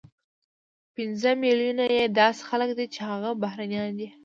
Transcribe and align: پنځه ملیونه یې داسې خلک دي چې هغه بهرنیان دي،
پنځه 0.95 1.31
ملیونه 1.43 1.85
یې 1.97 2.03
داسې 2.19 2.41
خلک 2.49 2.69
دي 2.77 2.85
چې 2.93 2.99
هغه 3.09 3.29
بهرنیان 3.41 3.89
دي، 3.99 4.09